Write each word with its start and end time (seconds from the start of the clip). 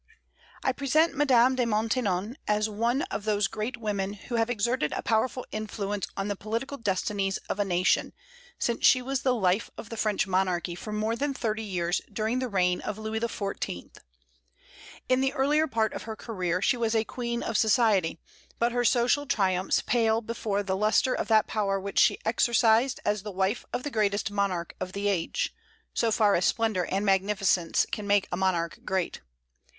I 0.63 0.71
present 0.71 1.13
Madame 1.15 1.55
de 1.55 1.63
Maintenon 1.63 2.35
as 2.47 2.67
one 2.67 3.03
of 3.13 3.23
those 3.23 3.45
great 3.45 3.77
women 3.77 4.13
who 4.13 4.33
have 4.37 4.49
exerted 4.49 4.93
a 4.93 5.03
powerful 5.03 5.45
influence 5.51 6.07
on 6.17 6.27
the 6.27 6.35
political 6.35 6.77
destinies 6.79 7.37
of 7.47 7.59
a 7.59 7.63
nation, 7.65 8.11
since 8.57 8.83
she 8.83 8.99
was 9.03 9.21
the 9.21 9.35
life 9.35 9.69
of 9.77 9.89
the 9.89 9.97
French 9.97 10.25
monarchy 10.25 10.73
for 10.73 10.91
more 10.91 11.15
than 11.15 11.35
thirty 11.35 11.61
years 11.61 12.01
during 12.11 12.39
the 12.39 12.47
reign 12.47 12.81
of 12.81 12.97
Louis 12.97 13.19
XIV. 13.19 13.95
In 15.07 15.21
the 15.21 15.33
earlier 15.33 15.67
part 15.67 15.93
of 15.93 16.01
her 16.09 16.15
career 16.15 16.63
she 16.63 16.77
was 16.77 16.95
a 16.95 17.03
queen 17.03 17.43
of 17.43 17.55
society; 17.55 18.19
but 18.57 18.71
her 18.71 18.83
social 18.83 19.27
triumphs 19.27 19.83
pale 19.83 20.19
before 20.19 20.63
the 20.63 20.75
lustre 20.75 21.13
of 21.13 21.27
that 21.27 21.45
power 21.45 21.79
which 21.79 21.99
she 21.99 22.17
exercised 22.25 22.99
as 23.05 23.21
the 23.21 23.29
wife 23.29 23.65
of 23.71 23.83
the 23.83 23.91
greatest 23.91 24.31
monarch 24.31 24.73
of 24.79 24.93
the 24.93 25.07
age, 25.09 25.53
so 25.93 26.09
far 26.09 26.33
as 26.33 26.43
splendor 26.45 26.85
and 26.89 27.05
magnificence 27.05 27.85
can 27.91 28.07
make 28.07 28.27
a 28.31 28.37
monarch 28.37 28.79
great. 28.83 29.21